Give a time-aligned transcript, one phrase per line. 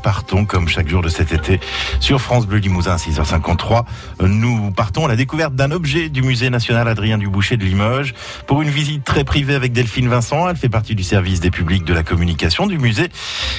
[0.00, 1.60] partons comme chaque jour de cet été
[2.00, 3.84] sur France Bleu Limousin 6h53.
[4.20, 8.14] Nous partons à la découverte d'un objet du musée national Adrien Duboucher de Limoges
[8.46, 10.48] pour une visite très privée avec Delphine Vincent.
[10.48, 13.08] Elle fait partie du service des publics de la communication du musée.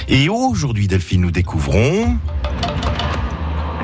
[0.08, 2.16] Et aujourd'hui, Delphine, nous découvrons...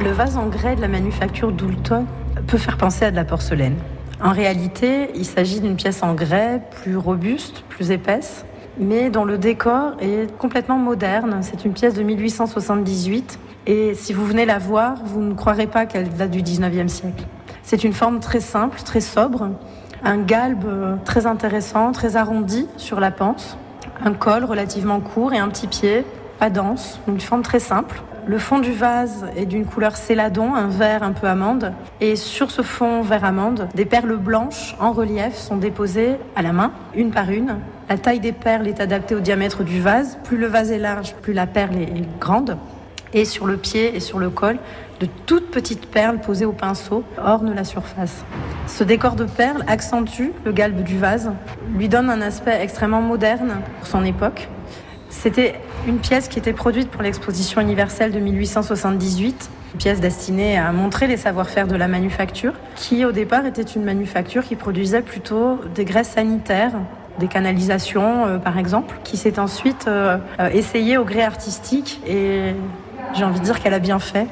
[0.03, 2.07] Le vase en grès de la manufacture Doulton
[2.47, 3.77] peut faire penser à de la porcelaine.
[4.21, 8.45] En réalité, il s'agit d'une pièce en grès plus robuste, plus épaisse,
[8.79, 11.39] mais dont le décor est complètement moderne.
[11.43, 15.87] C'est une pièce de 1878 et si vous venez la voir, vous ne croirez pas
[15.87, 17.25] qu'elle date du 19e siècle.
[17.63, 19.51] C'est une forme très simple, très sobre,
[20.03, 23.59] un galbe très intéressant, très arrondi sur la panse,
[24.05, 26.05] un col relativement court et un petit pied,
[26.39, 28.03] pas dense, une forme très simple.
[28.27, 31.73] Le fond du vase est d'une couleur céladon, un vert un peu amande.
[32.01, 36.53] Et sur ce fond vert amande, des perles blanches en relief sont déposées à la
[36.53, 37.57] main, une par une.
[37.89, 40.19] La taille des perles est adaptée au diamètre du vase.
[40.25, 42.59] Plus le vase est large, plus la perle est grande.
[43.15, 44.59] Et sur le pied et sur le col,
[45.01, 48.25] de toutes petites perles posées au pinceau ornent la surface.
[48.67, 51.33] Ce décor de perles accentue le galbe du vase,
[51.75, 54.49] lui donne un aspect extrêmement moderne pour son époque.
[55.11, 55.55] C'était
[55.87, 61.07] une pièce qui était produite pour l'exposition universelle de 1878, une pièce destinée à montrer
[61.07, 65.85] les savoir-faire de la manufacture, qui au départ était une manufacture qui produisait plutôt des
[65.85, 66.73] graisses sanitaires,
[67.19, 72.55] des canalisations euh, par exemple, qui s'est ensuite euh, euh, essayée au gré artistique et
[73.15, 74.27] j'ai envie de dire qu'elle a bien fait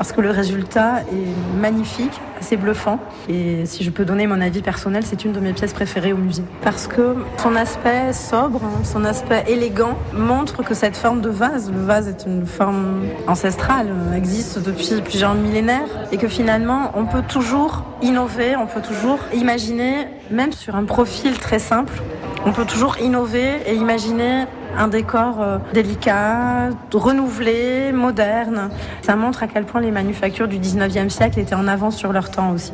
[0.00, 2.98] parce que le résultat est magnifique, assez bluffant.
[3.28, 6.16] Et si je peux donner mon avis personnel, c'est une de mes pièces préférées au
[6.16, 6.42] musée.
[6.62, 11.82] Parce que son aspect sobre, son aspect élégant, montre que cette forme de vase, le
[11.82, 17.84] vase est une forme ancestrale, existe depuis plusieurs millénaires, et que finalement, on peut toujours
[18.00, 21.92] innover, on peut toujours imaginer, même sur un profil très simple,
[22.46, 28.70] on peut toujours innover et imaginer un décor euh, délicat, renouvelé, moderne.
[29.02, 32.30] Ça montre à quel point les manufactures du 19e siècle étaient en avance sur leur
[32.30, 32.72] temps aussi.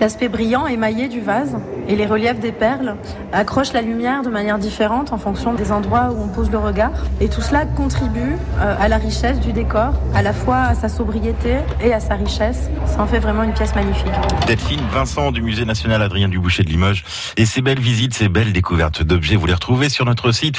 [0.00, 1.56] L'aspect brillant émaillé du vase
[1.88, 2.96] et les reliefs des perles
[3.32, 6.90] accrochent la lumière de manière différente en fonction des endroits où on pose le regard.
[7.20, 10.90] Et tout cela contribue euh, à la richesse du décor, à la fois à sa
[10.90, 12.68] sobriété et à sa richesse.
[12.84, 14.12] Ça en fait vraiment une pièce magnifique.
[14.46, 17.04] Delphine Vincent du Musée national Adrien Duboucher de Limoges.
[17.38, 20.58] Et ces belles visites, ces belles découvertes d'objets, vous les retrouvez sur notre site